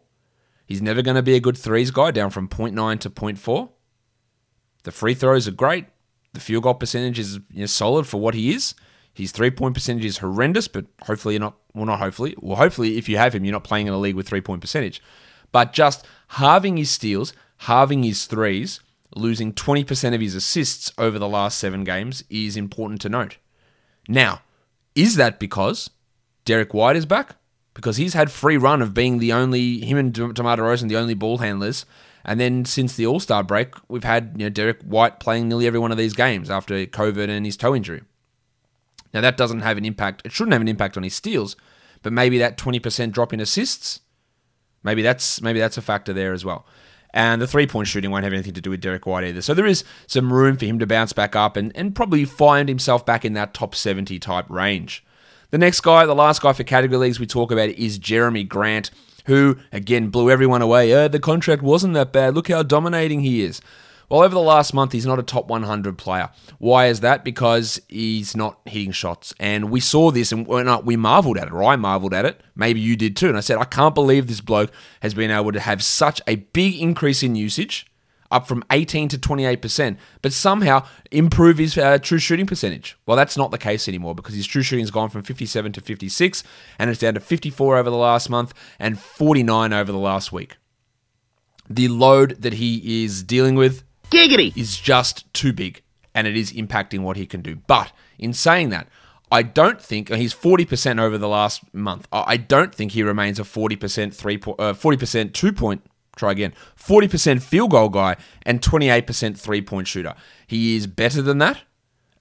He's 0.65 0.81
never 0.81 1.01
going 1.01 1.15
to 1.15 1.21
be 1.21 1.35
a 1.35 1.41
good 1.41 1.57
threes 1.57 1.91
guy, 1.91 2.12
down 2.12 2.29
from 2.29 2.47
0.9 2.47 3.00
to 3.01 3.09
0.4. 3.09 3.69
The 4.86 4.92
free 4.92 5.14
throws 5.14 5.48
are 5.48 5.52
great. 5.52 5.86
The 6.34 6.40
field 6.40 6.64
goal 6.64 6.76
percentage 6.76 7.20
is 7.20 7.40
you 7.52 7.62
know, 7.62 7.66
solid 7.66 8.08
for 8.08 8.20
what 8.20 8.34
he 8.34 8.54
is. 8.54 8.76
His 9.14 9.32
three 9.32 9.52
point 9.52 9.74
percentage 9.74 10.06
is 10.06 10.20
horrendous, 10.20 10.68
but 10.68 10.86
hopefully 11.04 11.36
you're 11.36 11.42
not. 11.42 11.56
Well, 11.74 11.86
not 11.86 12.00
hopefully. 12.00 12.36
Well, 12.40 12.58
hopefully 12.58 12.98
if 12.98 13.10
you 13.10 13.18
have 13.18 13.34
him, 13.34 13.44
you're 13.44 13.52
not 13.52 13.64
playing 13.64 13.88
in 13.88 13.94
a 13.94 13.98
league 13.98 14.16
with 14.16 14.28
three 14.28 14.42
point 14.42 14.62
percentage. 14.62 15.02
But 15.52 15.74
just 15.74 16.06
halving 16.30 16.78
his 16.78 16.92
steals, 16.92 17.34
halving 17.60 18.04
his 18.04 18.26
threes, 18.26 18.80
losing 19.16 19.54
20% 19.54 20.14
of 20.14 20.22
his 20.22 20.36
assists 20.36 20.92
over 20.98 21.18
the 21.18 21.30
last 21.30 21.58
seven 21.58 21.84
games 21.84 22.24
is 22.30 22.58
important 22.58 23.02
to 23.02 23.10
note. 23.10 23.38
Now, 24.08 24.42
is 24.94 25.16
that 25.16 25.40
because 25.40 25.90
Derrick 26.44 26.74
White 26.74 26.96
is 26.96 27.06
back? 27.06 27.38
Because 27.75 27.98
he's 27.98 28.15
had 28.15 28.32
free 28.32 28.58
run 28.58 28.82
of 28.82 28.96
being 28.96 29.20
the 29.20 29.34
only 29.34 29.82
him 29.82 29.98
and 29.98 30.12
DeMar 30.12 30.58
DeRozan, 30.58 30.89
the 30.89 30.98
only 30.98 31.13
ball 31.13 31.38
handlers 31.38 31.86
and 32.25 32.39
then 32.39 32.65
since 32.65 32.96
the 32.96 33.05
All 33.05 33.20
Star 33.20 33.44
break, 33.44 33.75
we've 33.88 34.03
had 34.03 34.34
you 34.36 34.46
know 34.46 34.50
Derrick 34.50 34.82
White 34.82 35.20
playing 35.20 35.48
nearly 35.48 35.67
every 35.67 35.79
one 35.79 35.91
of 35.91 35.98
these 35.98 36.13
games 36.13 36.50
after 36.50 36.74
COVID 36.86 37.29
and 37.29 37.46
his 37.46 37.55
toe 37.55 37.75
injury. 37.75 38.01
Now 39.13 39.22
that 39.22 39.38
doesn't 39.38 39.62
have 39.62 39.77
an 39.77 39.86
impact. 39.86 40.24
It 40.25 40.32
shouldn't 40.32 40.53
have 40.53 40.62
an 40.62 40.67
impact 40.67 40.98
on 40.98 41.03
his 41.03 41.13
steals, 41.13 41.55
but 42.01 42.12
maybe 42.12 42.39
that 42.39 42.58
twenty 42.58 42.79
percent 42.79 43.13
drop 43.13 43.32
in 43.32 43.39
assists, 43.39 44.01
maybe 44.84 45.03
that's 45.03 45.39
maybe 45.39 45.60
that's 45.60 45.77
a 45.77 45.84
factor 45.84 46.13
there 46.13 46.34
as 46.34 46.44
well. 46.44 46.65
And 47.13 47.39
the 47.39 47.48
three 47.48 47.67
point 47.67 47.88
shooting 47.88 48.10
won't 48.10 48.24
have 48.24 48.34
anything 48.34 48.55
to 48.55 48.62
do 48.62 48.72
with 48.72 48.82
Derrick 48.82 49.05
White 49.05 49.24
either. 49.24 49.41
So 49.41 49.53
there 49.53 49.67
is 49.67 49.86
some 50.08 50.34
room 50.34 50.58
for 50.58 50.65
him 50.65 50.79
to 50.79 50.88
bounce 50.88 51.13
back 51.13 51.36
up 51.36 51.55
and, 51.55 51.72
and 51.75 51.96
probably 51.96 52.25
find 52.25 52.67
himself 52.67 53.05
back 53.05 53.24
in 53.24 53.34
that 53.34 53.53
top 53.53 53.74
70 53.74 54.20
type 54.20 54.50
range. 54.50 55.04
The 55.55 55.59
next 55.59 55.79
guy, 55.79 56.05
the 56.05 56.13
last 56.13 56.41
guy 56.41 56.51
for 56.51 56.65
category 56.65 56.97
leagues 56.97 57.17
we 57.17 57.25
talk 57.25 57.50
about 57.50 57.69
is 57.69 57.97
Jerami 57.97 58.45
Grant 58.45 58.91
who, 59.24 59.55
again, 59.71 60.09
blew 60.09 60.29
everyone 60.29 60.62
away. 60.62 60.91
Uh, 60.91 61.07
the 61.07 61.17
contract 61.17 61.62
wasn't 61.62 61.93
that 61.93 62.12
bad. 62.12 62.35
Look 62.35 62.50
how 62.50 62.62
dominating 62.62 63.21
he 63.21 63.41
is. 63.41 63.62
Well, 64.09 64.21
over 64.21 64.35
the 64.35 64.41
last 64.41 64.74
month, 64.74 64.91
he's 64.91 65.05
not 65.05 65.17
a 65.17 65.24
top 65.24 65.47
100 65.47 65.97
player. 65.97 66.29
Why 66.57 66.88
is 66.88 67.00
that? 67.00 67.24
Because 67.24 67.79
he's 67.88 68.35
not 68.35 68.59
hitting 68.65 68.91
shots. 68.91 69.33
And 69.39 69.71
we 69.71 69.79
saw 69.79 70.12
this 70.12 70.33
and 70.33 70.45
we 70.45 70.97
marveled 70.97 71.38
at 71.38 71.47
it, 71.47 71.53
or 71.53 71.63
I 71.63 71.77
marveled 71.77 72.13
at 72.13 72.25
it. 72.25 72.41
Maybe 72.57 72.81
you 72.81 72.97
did 72.97 73.15
too. 73.15 73.29
And 73.29 73.38
I 73.38 73.39
said, 73.39 73.57
I 73.57 73.63
can't 73.63 73.95
believe 73.95 74.27
this 74.27 74.41
bloke 74.41 74.74
has 75.01 75.13
been 75.13 75.31
able 75.31 75.53
to 75.53 75.62
have 75.62 75.81
such 75.81 76.21
a 76.27 76.35
big 76.35 76.75
increase 76.81 77.24
in 77.24 77.35
usage 77.35 77.85
up 78.32 78.48
from 78.48 78.63
18 78.72 79.08
to 79.10 79.17
28%, 79.17 79.98
but 80.22 80.34
somehow 80.34 80.86
improve 81.12 81.58
his 81.58 81.77
uh, 81.77 81.98
true 81.98 82.17
shooting 82.17 82.46
percentage. 82.46 82.98
Well, 83.05 83.17
that's 83.17 83.38
not 83.38 83.51
the 83.51 83.58
case 83.58 83.88
anymore 83.88 84.15
because 84.15 84.36
his 84.36 84.48
true 84.48 84.62
shooting 84.62 84.84
has 84.84 84.91
gone 84.91 85.10
from 85.10 85.24
57 85.24 85.72
to 85.74 85.82
56, 85.82 86.44
and 86.79 86.89
it's 86.89 87.00
down 87.00 87.13
to 87.13 87.20
54 87.20 87.77
over 87.77 87.89
the 87.89 87.96
last 87.96 88.29
month 88.29 88.53
and 88.79 89.00
49 89.00 89.74
over 89.74 89.91
the 89.91 89.98
last 89.98 90.32
week. 90.32 90.58
The 91.70 91.88
load 91.88 92.41
that 92.41 92.53
he 92.53 93.03
is 93.03 93.24
dealing 93.24 93.55
with 93.55 93.84
Giggity. 94.10 94.55
is 94.55 94.77
just 94.77 95.32
too 95.34 95.53
big, 95.53 95.82
and 96.13 96.27
it 96.27 96.38
is 96.38 96.51
impacting 96.51 97.00
what 97.00 97.17
he 97.17 97.25
can 97.25 97.41
do. 97.41 97.55
But 97.67 97.91
in 98.20 98.34
saying 98.34 98.70
that, 98.70 98.88
I 99.32 99.41
don't 99.41 99.82
think 99.82 100.10
he's 100.10 100.34
40% 100.34 101.00
over 101.00 101.17
the 101.17 101.27
last 101.27 101.74
month. 101.74 102.08
I 102.12 102.38
don't 102.38 102.74
think 102.74 102.91
he 102.91 103.01
remains 103.01 103.39
a 103.39 103.44
40% 103.44 104.13
three 104.13 104.38
point, 104.38 104.60
uh, 104.60 104.74
40% 104.74 105.34
two 105.34 105.51
point 105.51 105.82
Try 106.15 106.31
again. 106.31 106.53
40% 106.79 107.41
field 107.41 107.72
goal 107.72 107.89
guy 107.89 108.15
and 108.43 108.62
28% 108.62 109.38
three 109.38 109.62
point 109.62 109.88
shooter. 109.88 110.15
He 110.48 110.75
is 110.75 110.88
better 110.88 111.22
than 111.22 111.39
that. 111.39 111.62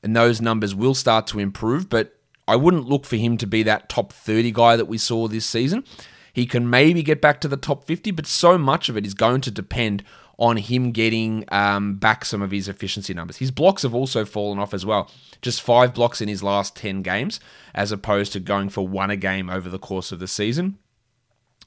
and 0.02 0.14
those 0.14 0.40
numbers 0.42 0.74
will 0.74 0.94
start 0.94 1.26
to 1.28 1.38
improve, 1.40 1.88
but 1.88 2.18
I 2.46 2.56
wouldn't 2.56 2.86
look 2.86 3.06
for 3.06 3.16
him 3.16 3.38
to 3.38 3.46
be 3.46 3.62
that 3.62 3.88
top 3.88 4.12
30 4.12 4.52
guy 4.52 4.76
that 4.76 4.84
we 4.84 4.98
saw 4.98 5.28
this 5.28 5.46
season. 5.46 5.82
He 6.32 6.44
can 6.44 6.68
maybe 6.68 7.02
get 7.02 7.22
back 7.22 7.40
to 7.40 7.48
the 7.48 7.56
top 7.56 7.84
50, 7.84 8.10
but 8.10 8.26
so 8.26 8.58
much 8.58 8.90
of 8.90 8.98
it 8.98 9.06
is 9.06 9.14
going 9.14 9.40
to 9.42 9.50
depend 9.50 10.04
on 10.36 10.58
him 10.58 10.90
getting 10.90 11.44
um, 11.52 11.94
back 11.94 12.24
some 12.24 12.42
of 12.42 12.50
his 12.50 12.68
efficiency 12.68 13.14
numbers. 13.14 13.38
His 13.38 13.50
blocks 13.50 13.82
have 13.82 13.94
also 13.94 14.24
fallen 14.26 14.58
off 14.58 14.74
as 14.74 14.84
well. 14.84 15.10
Just 15.40 15.62
five 15.62 15.94
blocks 15.94 16.20
in 16.20 16.28
his 16.28 16.42
last 16.42 16.76
10 16.76 17.00
games, 17.02 17.40
as 17.74 17.90
opposed 17.92 18.32
to 18.34 18.40
going 18.40 18.68
for 18.68 18.86
one 18.86 19.10
a 19.10 19.16
game 19.16 19.48
over 19.48 19.70
the 19.70 19.78
course 19.78 20.12
of 20.12 20.18
the 20.18 20.28
season. 20.28 20.76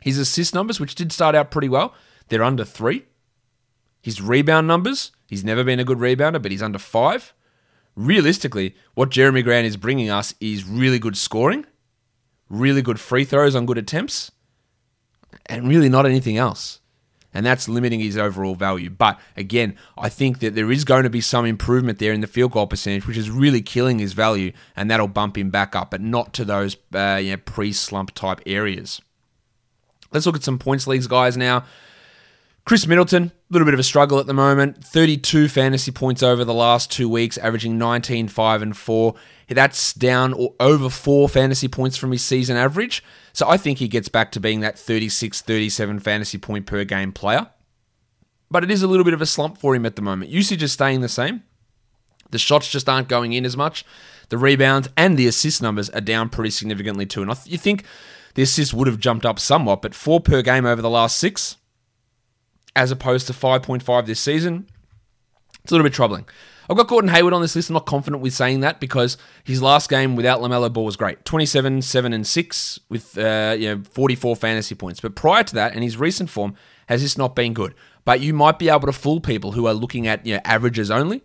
His 0.02 0.20
assist 0.20 0.54
numbers, 0.54 0.80
which 0.80 0.94
did 0.96 1.12
start 1.12 1.34
out 1.34 1.50
pretty 1.50 1.70
well, 1.70 1.96
they're 2.30 2.44
under 2.44 2.66
three. 2.66 3.06
His 4.02 4.22
rebound 4.22 4.68
numbers, 4.68 5.12
he's 5.28 5.44
never 5.44 5.64
been 5.64 5.80
a 5.80 5.84
good 5.84 5.98
rebounder, 5.98 6.42
but 6.42 6.52
he's 6.52 6.62
under 6.62 6.80
five. 6.80 7.34
Realistically, 7.96 8.76
what 8.94 9.10
Jerami 9.10 9.44
Grant 9.44 9.66
is 9.66 9.76
bringing 9.76 10.10
us 10.10 10.34
is 10.40 10.64
really 10.64 11.00
good 11.00 11.18
scoring, 11.18 11.66
really 12.50 12.82
good 12.82 13.00
free 13.00 13.26
throws 13.26 13.56
on 13.56 13.66
good 13.66 13.78
attempts, 13.78 14.32
and 15.48 15.68
really 15.68 15.90
not 15.90 16.06
anything 16.06 16.38
else. 16.38 16.80
And 17.34 17.46
that's 17.46 17.68
limiting 17.68 18.00
his 18.00 18.18
overall 18.18 18.56
value. 18.56 18.90
But 18.90 19.20
again, 19.36 19.76
I 19.98 20.10
think 20.10 20.40
that 20.40 20.56
there 20.56 20.72
is 20.72 20.86
going 20.86 21.04
to 21.04 21.10
be 21.10 21.22
some 21.22 21.46
improvement 21.46 22.00
there 22.00 22.14
in 22.14 22.22
the 22.22 22.28
field 22.28 22.52
goal 22.52 22.68
percentage, 22.68 23.06
which 23.06 23.18
is 23.18 23.30
really 23.30 23.62
killing 23.62 24.00
his 24.00 24.14
value, 24.14 24.54
and 24.76 24.90
that'll 24.90 25.08
bump 25.08 25.38
him 25.38 25.50
back 25.50 25.76
up, 25.76 25.92
but 25.92 26.02
not 26.02 26.34
to 26.36 26.46
those 26.46 26.78
uh, 26.94 27.20
you 27.22 27.32
know, 27.32 27.38
pre 27.38 27.74
slump 27.74 28.14
type 28.14 28.42
areas. 28.46 29.02
Let's 30.12 30.26
look 30.26 30.36
at 30.36 30.44
some 30.44 30.58
points 30.58 30.88
leagues 30.88 31.08
guys 31.08 31.36
now. 31.36 31.66
Khris 32.68 32.86
Middleton, 32.86 33.24
a 33.24 33.32
little 33.50 33.64
bit 33.64 33.76
of 33.76 33.80
a 33.80 33.84
struggle 33.84 34.20
at 34.20 34.26
the 34.26 34.34
moment. 34.34 34.84
32 34.84 35.48
fantasy 35.48 35.90
points 35.90 36.22
over 36.22 36.44
the 36.44 36.54
last 36.54 36.92
two 36.92 37.08
weeks, 37.08 37.38
averaging 37.38 37.78
19, 37.78 38.28
5, 38.28 38.62
and 38.62 38.76
4. 38.76 39.16
That's 39.48 39.94
down 39.94 40.36
over 40.60 40.90
four 40.90 41.30
fantasy 41.30 41.70
points 41.70 41.96
from 41.96 42.12
his 42.12 42.26
season 42.26 42.58
average. 42.58 43.02
So 43.32 43.48
I 43.48 43.56
think 43.56 43.78
he 43.78 43.88
gets 43.88 44.10
back 44.10 44.34
to 44.34 44.42
being 44.42 44.60
that 44.60 44.78
36, 44.78 45.40
37 45.40 46.02
fantasy 46.02 46.38
point 46.38 46.66
per 46.66 46.84
game 46.84 47.14
player. 47.14 47.48
But 48.52 48.66
it 48.66 48.72
is 48.72 48.84
a 48.84 48.88
little 48.88 49.06
bit 49.06 49.14
of 49.14 49.22
a 49.22 49.26
slump 49.26 49.58
for 49.58 49.74
him 49.74 49.86
at 49.86 49.96
the 49.96 50.02
moment. 50.02 50.32
Usage 50.32 50.62
is 50.62 50.74
staying 50.74 51.00
the 51.00 51.08
same. 51.08 51.44
The 52.32 52.38
shots 52.38 52.70
just 52.70 52.90
aren't 52.90 53.08
going 53.08 53.32
in 53.32 53.46
as 53.46 53.56
much. 53.56 53.86
The 54.28 54.38
rebounds 54.38 54.90
and 54.98 55.18
the 55.18 55.28
assist 55.28 55.62
numbers 55.62 55.90
are 55.92 56.02
down 56.02 56.28
pretty 56.28 56.50
significantly 56.50 57.06
too. 57.06 57.22
And 57.22 57.34
you 57.46 57.58
think 57.58 57.86
the 58.34 58.44
assists 58.44 58.74
would 58.74 58.88
have 58.88 59.00
jumped 59.00 59.26
up 59.26 59.40
somewhat, 59.40 59.82
but 59.82 59.96
four 59.96 60.20
per 60.20 60.42
game 60.42 60.66
over 60.66 60.82
the 60.82 60.90
last 60.90 61.18
six 61.18 61.56
as 62.78 62.92
opposed 62.92 63.26
to 63.28 63.34
5.5 63.34 64.06
this 64.06 64.20
season. 64.20 64.68
It's 65.64 65.72
a 65.72 65.76
little 65.76 65.84
bit 65.84 65.94
troubling. 65.94 66.26
I've 66.70 66.78
got 66.78 66.88
Gordon 66.88 67.10
Hayward 67.10 67.34
on 67.34 67.42
this 67.42 67.56
list. 67.56 67.70
I'm 67.70 67.74
not 67.74 67.86
confident 67.86 68.22
with 68.22 68.34
saying 68.34 68.60
that 68.60 68.80
because 68.80 69.18
his 69.44 69.62
last 69.62 69.90
game 69.90 70.16
without 70.16 70.42
LaMelo 70.42 70.72
Ball 70.72 70.86
was 70.86 70.96
great. 70.96 71.26
27, 71.26 71.82
7, 71.82 72.14
and 72.14 72.28
6 72.28 72.80
with 72.90 73.18
uh, 73.18 73.56
you 73.58 73.76
know 73.76 73.84
44 73.90 74.36
fantasy 74.36 74.76
points. 74.76 75.00
But 75.00 75.16
prior 75.16 75.44
to 75.44 75.56
that, 75.56 75.74
and 75.74 75.84
his 75.84 75.98
recent 75.98 76.30
form, 76.30 76.56
has 76.88 77.02
this 77.02 77.18
not 77.18 77.36
been 77.36 77.54
good. 77.54 77.74
But 78.06 78.22
you 78.22 78.34
might 78.34 78.60
be 78.60 78.70
able 78.70 78.86
to 78.86 78.94
fool 78.94 79.20
people 79.20 79.54
who 79.54 79.66
are 79.66 79.74
looking 79.74 80.08
at 80.08 80.26
you 80.26 80.36
know, 80.36 80.42
averages 80.46 80.92
only, 80.92 81.24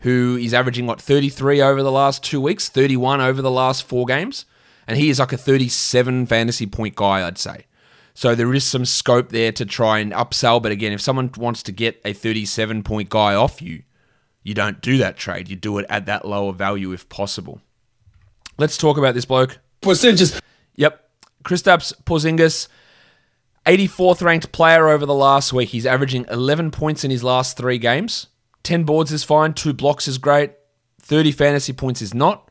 who 0.00 0.36
is 0.40 0.52
averaging, 0.52 0.86
what, 0.86 1.00
33 1.00 1.62
over 1.62 1.82
the 1.82 1.90
last 1.90 2.22
two 2.22 2.40
weeks, 2.40 2.68
31 2.68 3.20
over 3.20 3.40
the 3.40 3.50
last 3.50 3.84
four 3.84 4.06
games. 4.06 4.44
And 4.86 4.98
he 4.98 5.08
is 5.08 5.18
like 5.18 5.32
a 5.32 5.38
37 5.38 6.26
fantasy 6.26 6.66
point 6.66 6.94
guy, 6.94 7.26
I'd 7.26 7.38
say. 7.38 7.66
So 8.14 8.34
there 8.34 8.52
is 8.52 8.64
some 8.64 8.84
scope 8.84 9.30
there 9.30 9.52
to 9.52 9.64
try 9.64 9.98
and 9.98 10.12
upsell. 10.12 10.62
But 10.62 10.72
again, 10.72 10.92
if 10.92 11.00
someone 11.00 11.30
wants 11.36 11.62
to 11.64 11.72
get 11.72 12.00
a 12.04 12.12
37 12.12 12.82
point 12.82 13.08
guy 13.08 13.34
off 13.34 13.62
you, 13.62 13.82
you 14.42 14.54
don't 14.54 14.80
do 14.80 14.98
that 14.98 15.16
trade. 15.16 15.48
You 15.48 15.56
do 15.56 15.78
it 15.78 15.86
at 15.88 16.06
that 16.06 16.26
lower 16.26 16.52
value 16.52 16.92
if 16.92 17.08
possible. 17.08 17.60
Let's 18.58 18.76
talk 18.76 18.98
about 18.98 19.14
this 19.14 19.24
bloke. 19.24 19.58
Percentages. 19.80 20.40
Yep. 20.76 21.08
Kristaps 21.44 21.94
Porzingis, 22.04 22.68
84th 23.66 24.22
ranked 24.22 24.52
player 24.52 24.88
over 24.88 25.06
the 25.06 25.14
last 25.14 25.52
week. 25.52 25.70
He's 25.70 25.86
averaging 25.86 26.26
11 26.30 26.70
points 26.70 27.04
in 27.04 27.10
his 27.10 27.24
last 27.24 27.56
three 27.56 27.78
games. 27.78 28.26
10 28.62 28.84
boards 28.84 29.12
is 29.12 29.24
fine. 29.24 29.54
Two 29.54 29.72
blocks 29.72 30.06
is 30.06 30.18
great. 30.18 30.52
30 31.00 31.32
fantasy 31.32 31.72
points 31.72 32.02
is 32.02 32.12
not. 32.12 32.50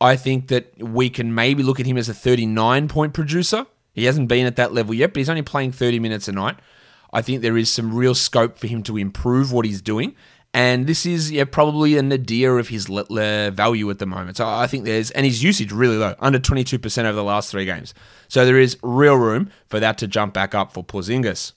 I 0.00 0.16
think 0.16 0.48
that 0.48 0.76
we 0.78 1.10
can 1.10 1.34
maybe 1.34 1.62
look 1.62 1.80
at 1.80 1.86
him 1.86 1.96
as 1.96 2.08
a 2.08 2.14
39 2.14 2.88
point 2.88 3.14
producer. 3.14 3.66
He 3.98 4.06
hasn't 4.06 4.28
been 4.28 4.46
at 4.46 4.56
that 4.56 4.72
level 4.72 4.94
yet, 4.94 5.12
but 5.12 5.18
he's 5.18 5.28
only 5.28 5.42
playing 5.42 5.72
30 5.72 5.98
minutes 5.98 6.28
a 6.28 6.32
night. 6.32 6.58
I 7.12 7.22
think 7.22 7.42
there 7.42 7.56
is 7.56 7.70
some 7.70 7.94
real 7.94 8.14
scope 8.14 8.58
for 8.58 8.66
him 8.66 8.82
to 8.84 8.96
improve 8.96 9.52
what 9.52 9.64
he's 9.64 9.80
doing. 9.80 10.14
And 10.54 10.86
this 10.86 11.04
is 11.04 11.30
yeah, 11.30 11.44
probably 11.44 11.96
a 11.96 12.02
nadir 12.02 12.58
of 12.58 12.68
his 12.68 12.88
le- 12.88 13.06
le- 13.10 13.50
value 13.50 13.88
at 13.90 13.98
the 13.98 14.06
moment. 14.06 14.38
So 14.38 14.46
I 14.48 14.66
think 14.66 14.84
there's, 14.84 15.10
and 15.10 15.26
his 15.26 15.42
usage 15.42 15.72
really 15.72 15.96
low, 15.96 16.14
under 16.20 16.38
22% 16.38 17.04
over 17.04 17.12
the 17.12 17.22
last 17.22 17.50
three 17.50 17.64
games. 17.64 17.92
So 18.28 18.46
there 18.46 18.58
is 18.58 18.78
real 18.82 19.16
room 19.16 19.50
for 19.68 19.78
that 19.78 19.98
to 19.98 20.06
jump 20.06 20.32
back 20.32 20.54
up 20.54 20.72
for 20.72 20.82
Porzingis. 20.82 21.52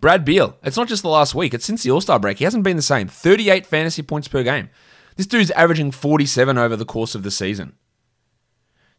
Brad 0.00 0.24
Beal, 0.24 0.56
it's 0.64 0.76
not 0.76 0.88
just 0.88 1.02
the 1.02 1.08
last 1.08 1.34
week, 1.34 1.54
it's 1.54 1.64
since 1.64 1.82
the 1.82 1.90
All 1.90 2.00
Star 2.00 2.18
break. 2.18 2.38
He 2.38 2.44
hasn't 2.44 2.64
been 2.64 2.76
the 2.76 2.82
same. 2.82 3.08
38 3.08 3.66
fantasy 3.66 4.02
points 4.02 4.26
per 4.26 4.42
game. 4.42 4.70
This 5.16 5.26
dude's 5.26 5.50
averaging 5.52 5.90
47 5.90 6.58
over 6.58 6.74
the 6.74 6.86
course 6.86 7.14
of 7.14 7.22
the 7.22 7.30
season. 7.30 7.74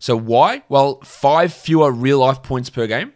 So 0.03 0.17
why? 0.17 0.63
Well, 0.67 0.99
five 1.05 1.53
fewer 1.53 1.89
real 1.89 2.17
life 2.17 2.43
points 2.43 2.69
per 2.69 2.87
game, 2.87 3.13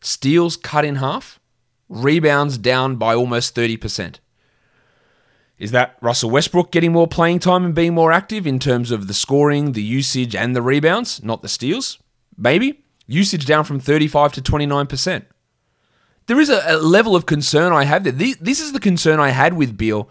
steals 0.00 0.56
cut 0.56 0.84
in 0.84 0.94
half, 0.94 1.40
rebounds 1.88 2.56
down 2.56 2.94
by 2.94 3.16
almost 3.16 3.56
30%. 3.56 4.20
Is 5.58 5.72
that 5.72 5.96
Russell 6.00 6.30
Westbrook 6.30 6.70
getting 6.70 6.92
more 6.92 7.08
playing 7.08 7.40
time 7.40 7.64
and 7.64 7.74
being 7.74 7.94
more 7.94 8.12
active 8.12 8.46
in 8.46 8.60
terms 8.60 8.92
of 8.92 9.08
the 9.08 9.12
scoring, 9.12 9.72
the 9.72 9.82
usage, 9.82 10.36
and 10.36 10.54
the 10.54 10.62
rebounds, 10.62 11.20
not 11.24 11.42
the 11.42 11.48
steals? 11.48 11.98
Maybe. 12.38 12.84
Usage 13.08 13.44
down 13.44 13.64
from 13.64 13.80
35 13.80 14.34
to 14.34 14.40
29%. 14.40 15.24
There 16.26 16.38
is 16.38 16.48
a, 16.48 16.62
a 16.64 16.76
level 16.76 17.16
of 17.16 17.26
concern 17.26 17.72
I 17.72 17.86
have 17.86 18.04
there. 18.04 18.12
This 18.12 18.60
is 18.60 18.70
the 18.70 18.78
concern 18.78 19.18
I 19.18 19.30
had 19.30 19.54
with 19.54 19.76
Beal 19.76 20.08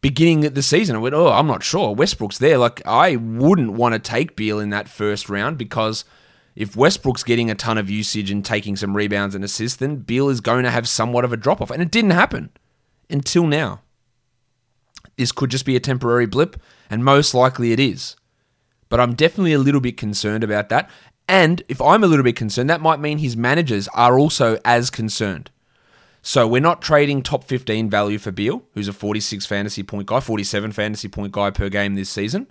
beginning 0.00 0.44
of 0.44 0.54
the 0.54 0.62
season. 0.62 0.96
I 0.96 1.00
went, 1.00 1.14
oh, 1.14 1.28
I'm 1.28 1.46
not 1.46 1.62
sure. 1.62 1.94
Westbrook's 1.94 2.38
there. 2.38 2.58
Like, 2.58 2.86
I 2.86 3.16
wouldn't 3.16 3.72
want 3.72 3.94
to 3.94 3.98
take 3.98 4.36
Beal 4.36 4.60
in 4.60 4.70
that 4.70 4.88
first 4.88 5.28
round 5.28 5.58
because 5.58 6.04
if 6.54 6.76
Westbrook's 6.76 7.22
getting 7.22 7.50
a 7.50 7.54
ton 7.54 7.78
of 7.78 7.90
usage 7.90 8.30
and 8.30 8.44
taking 8.44 8.76
some 8.76 8.96
rebounds 8.96 9.34
and 9.34 9.44
assists, 9.44 9.76
then 9.76 9.96
Beal 9.96 10.28
is 10.28 10.40
going 10.40 10.64
to 10.64 10.70
have 10.70 10.88
somewhat 10.88 11.24
of 11.24 11.32
a 11.32 11.36
drop 11.36 11.60
off. 11.60 11.70
And 11.70 11.82
it 11.82 11.90
didn't 11.90 12.10
happen 12.10 12.50
until 13.08 13.46
now. 13.46 13.82
This 15.16 15.32
could 15.32 15.50
just 15.50 15.66
be 15.66 15.76
a 15.76 15.80
temporary 15.80 16.26
blip, 16.26 16.60
and 16.88 17.04
most 17.04 17.34
likely 17.34 17.72
it 17.72 17.80
is. 17.80 18.16
But 18.88 19.00
I'm 19.00 19.14
definitely 19.14 19.52
a 19.52 19.58
little 19.58 19.80
bit 19.80 19.96
concerned 19.96 20.44
about 20.44 20.68
that. 20.68 20.88
And 21.28 21.62
if 21.68 21.80
I'm 21.80 22.02
a 22.02 22.06
little 22.06 22.24
bit 22.24 22.36
concerned, 22.36 22.70
that 22.70 22.80
might 22.80 23.00
mean 23.00 23.18
his 23.18 23.36
managers 23.36 23.88
are 23.88 24.18
also 24.18 24.58
as 24.64 24.90
concerned. 24.90 25.50
So 26.22 26.46
we're 26.46 26.60
not 26.60 26.82
trading 26.82 27.22
top 27.22 27.44
15 27.44 27.88
value 27.88 28.18
for 28.18 28.32
Beal, 28.32 28.62
who's 28.74 28.88
a 28.88 28.92
46 28.92 29.46
fantasy 29.46 29.82
point 29.82 30.06
guy, 30.06 30.20
47 30.20 30.72
fantasy 30.72 31.08
point 31.08 31.32
guy 31.32 31.50
per 31.50 31.68
game 31.68 31.94
this 31.94 32.10
season. 32.10 32.48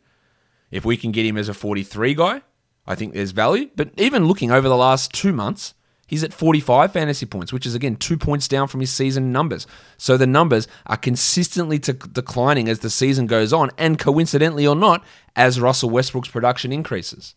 If 0.71 0.86
we 0.86 0.97
can 0.97 1.12
get 1.12 1.25
him 1.25 1.38
as 1.38 1.50
a 1.50 1.53
43 1.53 2.13
guy, 2.13 2.41
I 2.86 2.95
think 2.95 3.13
there's 3.13 3.31
value. 3.31 3.69
But 3.75 3.91
even 3.97 4.25
looking 4.25 4.51
over 4.51 4.67
the 4.67 4.77
last 4.77 5.13
two 5.13 5.33
months, 5.33 5.74
he's 6.07 6.24
at 6.24 6.33
45 6.33 6.91
fantasy 6.91 7.25
points, 7.25 7.53
which 7.53 7.65
is 7.65 7.75
again 7.75 7.95
two 7.95 8.17
points 8.17 8.47
down 8.47 8.67
from 8.67 8.79
his 8.79 8.91
season 8.91 9.31
numbers. 9.31 9.67
So 9.97 10.17
the 10.17 10.27
numbers 10.27 10.67
are 10.86 10.97
consistently 10.97 11.79
t- 11.79 11.93
declining 12.12 12.69
as 12.69 12.79
the 12.79 12.89
season 12.89 13.27
goes 13.27 13.53
on, 13.53 13.69
and 13.77 14.00
coincidentally 14.00 14.65
or 14.65 14.75
not, 14.75 15.03
as 15.36 15.59
Russell 15.59 15.89
Westbrook's 15.89 16.29
production 16.29 16.71
increases. 16.71 17.36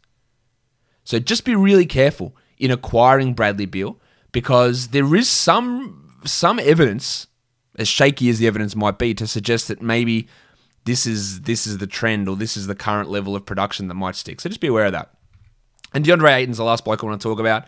So 1.05 1.19
just 1.19 1.45
be 1.45 1.57
really 1.57 1.87
careful 1.87 2.37
in 2.59 2.71
acquiring 2.71 3.35
Bradley 3.35 3.67
Beal 3.67 3.99
because 4.33 4.89
there 4.89 5.15
is 5.15 5.29
some 5.29 6.10
some 6.25 6.59
evidence, 6.59 7.27
as 7.77 7.89
shaky 7.89 8.29
as 8.29 8.39
the 8.39 8.47
evidence 8.47 8.77
might 8.77 8.99
be, 8.99 9.15
to 9.15 9.27
suggest 9.27 9.69
that 9.69 9.81
maybe 9.83 10.29
this 10.85 11.07
is 11.07 11.43
this 11.43 11.67
is 11.67 11.79
the 11.79 11.87
trend 11.87 12.29
or 12.29 12.37
this 12.37 12.57
is 12.57 12.67
the 12.67 12.75
current 12.75 13.11
level 13.11 13.37
of 13.37 13.45
production 13.45 13.89
that 13.89 13.95
might 13.95 14.17
stick. 14.17 14.41
So 14.41 14.49
just 14.49 14.61
be 14.61 14.69
aware 14.69 14.87
of 14.87 14.93
that. 14.93 15.11
And 15.93 16.05
DeAndre 16.05 16.33
Ayton's 16.33 16.59
the 16.59 16.65
last 16.65 16.85
bloke 16.85 17.03
I 17.03 17.07
want 17.07 17.21
to 17.21 17.29
talk 17.29 17.41
about, 17.41 17.65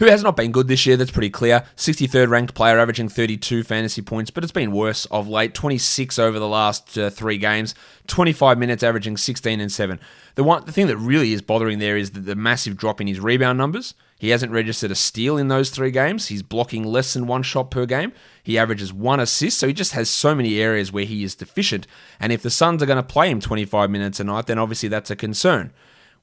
who 0.00 0.06
has 0.06 0.22
not 0.22 0.34
been 0.34 0.50
good 0.50 0.66
this 0.66 0.86
year. 0.86 0.96
That's 0.96 1.10
pretty 1.10 1.30
clear. 1.30 1.62
63rd 1.76 2.30
ranked 2.30 2.54
player, 2.54 2.78
averaging 2.78 3.10
32 3.10 3.62
fantasy 3.62 4.00
points, 4.02 4.30
but 4.30 4.42
it's 4.42 4.52
been 4.52 4.72
worse 4.72 5.04
of 5.06 5.28
late. 5.28 5.54
26 5.54 6.18
over 6.18 6.38
the 6.38 6.48
last 6.48 6.98
uh, 6.98 7.10
three 7.10 7.36
games, 7.36 7.74
25 8.06 8.58
minutes, 8.58 8.82
averaging 8.82 9.18
16 9.18 9.60
and 9.60 9.70
7. 9.70 10.00
The 10.36 10.42
one, 10.42 10.64
the 10.64 10.72
thing 10.72 10.86
that 10.86 10.96
really 10.96 11.34
is 11.34 11.42
bothering 11.42 11.80
there 11.80 11.98
is 11.98 12.12
the, 12.12 12.20
the 12.20 12.34
massive 12.34 12.78
drop 12.78 13.00
in 13.00 13.06
his 13.06 13.20
rebound 13.20 13.58
numbers. 13.58 13.94
He 14.18 14.30
hasn't 14.30 14.52
registered 14.52 14.90
a 14.90 14.94
steal 14.94 15.36
in 15.36 15.48
those 15.48 15.70
three 15.70 15.90
games. 15.90 16.28
He's 16.28 16.42
blocking 16.42 16.84
less 16.84 17.12
than 17.12 17.26
one 17.26 17.42
shot 17.42 17.70
per 17.70 17.84
game. 17.84 18.12
He 18.42 18.58
averages 18.58 18.92
one 18.92 19.20
assist, 19.20 19.58
so 19.58 19.66
he 19.66 19.74
just 19.74 19.92
has 19.92 20.08
so 20.08 20.34
many 20.34 20.60
areas 20.60 20.90
where 20.90 21.04
he 21.04 21.24
is 21.24 21.34
deficient. 21.34 21.86
And 22.18 22.32
if 22.32 22.42
the 22.42 22.50
Suns 22.50 22.82
are 22.82 22.86
going 22.86 22.96
to 22.96 23.02
play 23.02 23.30
him 23.30 23.40
25 23.40 23.90
minutes 23.90 24.18
a 24.18 24.24
night, 24.24 24.46
then 24.46 24.58
obviously 24.58 24.88
that's 24.88 25.10
a 25.10 25.16
concern. 25.16 25.72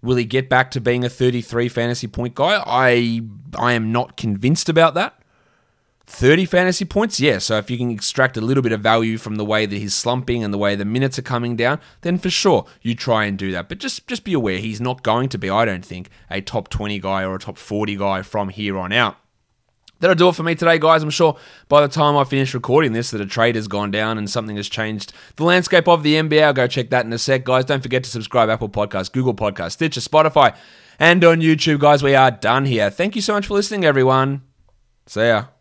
Will 0.02 0.16
he 0.16 0.26
get 0.26 0.50
back 0.50 0.72
to 0.72 0.82
being 0.82 1.04
a 1.04 1.10
33 1.10 1.70
fantasy 1.70 2.08
point 2.08 2.36
guy? 2.36 2.62
I 2.66 3.22
I 3.58 3.74
am 3.74 3.92
not 3.92 4.18
convinced 4.18 4.70
about 4.70 4.94
that. 4.94 5.14
30 6.10 6.46
fantasy 6.46 6.86
points? 6.86 7.20
Yeah. 7.20 7.38
So 7.38 7.58
if 7.58 7.70
you 7.70 7.78
can 7.78 7.92
extract 7.92 8.38
a 8.38 8.42
little 8.42 8.64
bit 8.64 8.72
of 8.72 8.80
value 8.80 9.18
from 9.18 9.36
the 9.36 9.44
way 9.44 9.66
that 9.66 9.76
he's 9.76 9.94
slumping 9.94 10.42
and 10.42 10.54
the 10.54 10.58
way 10.58 10.74
the 10.76 10.86
minutes 10.86 11.20
are 11.20 11.24
coming 11.24 11.58
down, 11.58 11.82
then 12.02 12.18
for 12.18 12.30
sure 12.30 12.66
you 12.82 12.96
try 12.96 13.26
and 13.26 13.38
do 13.38 13.52
that. 13.52 13.68
But 13.68 13.80
just 13.80 14.08
just 14.08 14.24
be 14.24 14.34
aware 14.34 14.58
he's 14.58 14.80
not 14.80 15.04
going 15.04 15.30
to 15.30 15.38
be, 15.38 15.50
I 15.50 15.66
don't 15.66 15.86
think, 15.86 16.10
a 16.30 16.42
top 16.42 16.70
20 16.70 17.00
guy 17.00 17.24
or 17.24 17.36
a 17.36 17.40
top 17.40 17.58
40 17.58 17.98
guy 17.98 18.22
from 18.22 18.50
here 18.50 18.78
on 18.78 18.94
out. 18.94 19.18
That'll 20.00 20.16
do 20.16 20.30
it 20.30 20.36
for 20.36 20.44
me 20.44 20.56
today, 20.56 20.78
guys. 20.78 21.04
I'm 21.04 21.10
sure 21.10 21.38
by 21.70 21.82
the 21.82 21.88
time 21.88 22.16
I 22.16 22.24
finish 22.24 22.54
recording 22.54 22.94
this, 22.94 23.12
that 23.12 23.22
a 23.22 23.26
trade 23.26 23.56
has 23.56 23.68
gone 23.68 23.92
down 23.92 24.18
and 24.18 24.30
something 24.30 24.56
has 24.56 24.70
changed 24.70 25.14
the 25.38 25.44
landscape 25.44 25.88
of 25.88 26.04
the 26.04 26.16
NBA. 26.16 26.44
I'll 26.44 26.54
go 26.54 26.68
check 26.68 26.90
that 26.92 27.06
in 27.06 27.14
a 27.14 27.18
sec, 27.18 27.44
guys. 27.44 27.66
Don't 27.66 27.82
forget 27.82 28.04
to 28.04 28.10
subscribe 28.10 28.50
Apple 28.50 28.70
Podcasts, 28.70 29.12
Google 29.12 29.34
Podcasts, 29.34 29.72
Stitcher, 29.74 30.02
Spotify, 30.02 30.56
and 31.00 31.24
on 31.24 31.42
YouTube, 31.42 31.80
guys. 31.80 32.04
We 32.04 32.16
are 32.16 32.32
done 32.32 32.66
here. 32.66 32.90
Thank 32.90 33.16
you 33.16 33.22
so 33.22 33.34
much 33.34 33.48
for 33.48 33.56
listening, 33.56 33.86
everyone. 33.86 34.44
See 35.08 35.28
ya. 35.28 35.57